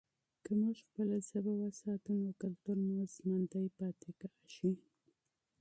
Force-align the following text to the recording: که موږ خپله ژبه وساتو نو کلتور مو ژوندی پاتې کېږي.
که 0.43 0.51
موږ 0.61 0.77
خپله 0.87 1.17
ژبه 1.27 1.53
وساتو 1.61 2.11
نو 2.21 2.29
کلتور 2.41 2.77
مو 2.85 2.97
ژوندی 3.13 3.65
پاتې 3.77 4.09
کېږي. 4.19 4.71